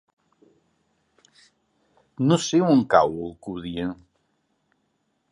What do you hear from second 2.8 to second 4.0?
cau Alcúdia.